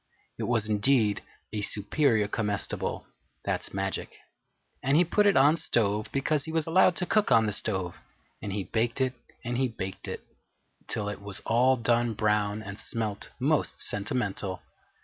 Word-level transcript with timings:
It 0.39 0.45
was 0.45 0.67
indeed 0.67 1.21
a 1.53 1.61
Superior 1.61 2.27
Comestible 2.27 3.05
(that's 3.45 3.71
magic), 3.71 4.17
and 4.81 4.97
he 4.97 5.05
put 5.05 5.27
it 5.27 5.37
on 5.37 5.57
stove 5.57 6.09
because 6.11 6.45
he 6.45 6.51
was 6.51 6.65
allowed 6.65 6.95
to 6.95 7.05
cook 7.05 7.31
on 7.31 7.45
the 7.45 7.53
stove, 7.53 7.99
and 8.41 8.51
he 8.51 8.63
baked 8.63 8.99
it 8.99 9.13
and 9.45 9.59
he 9.59 9.67
baked 9.67 10.07
it 10.07 10.25
till 10.87 11.07
it 11.07 11.21
was 11.21 11.39
all 11.41 11.75
done 11.75 12.15
brown 12.15 12.63
and 12.63 12.79
smelt 12.79 13.29
most 13.39 13.79
sentimental. 13.79 14.63